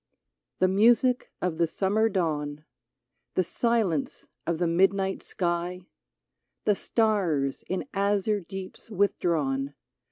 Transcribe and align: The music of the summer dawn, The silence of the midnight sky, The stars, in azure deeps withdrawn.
The 0.57 0.67
music 0.67 1.31
of 1.43 1.59
the 1.59 1.67
summer 1.67 2.09
dawn, 2.09 2.65
The 3.35 3.43
silence 3.43 4.25
of 4.47 4.57
the 4.57 4.65
midnight 4.65 5.21
sky, 5.21 5.81
The 6.65 6.73
stars, 6.73 7.63
in 7.67 7.85
azure 7.93 8.39
deeps 8.39 8.89
withdrawn. 8.89 9.75